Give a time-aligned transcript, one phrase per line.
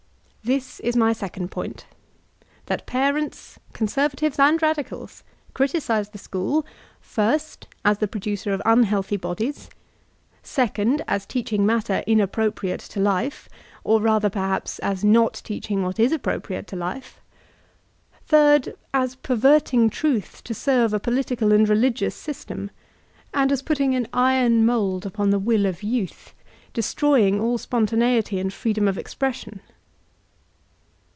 [0.43, 1.85] This is my second point:
[2.65, 6.65] That parents, conservatives and radicals, criticise the school
[7.05, 9.69] 1st, As the producer of unhealthy bodies;
[10.43, 13.49] 3d, As teaching matter inappropriate to life;
[13.83, 17.21] or rather, peihaps, as not teaching what is appropriate to life;
[18.27, 22.71] 3d, As perverting truth to serve a political and religious system;
[23.31, 26.33] and as putting an iron mould upon the will of youth,
[26.73, 29.61] destroying all spontaneity and freedom of expres sion.